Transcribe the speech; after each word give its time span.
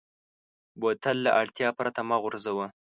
بوتل 0.79 1.17
له 1.25 1.31
اړتیا 1.41 1.69
پرته 1.79 1.99
مه 2.09 2.17
غورځوه. 2.23 2.65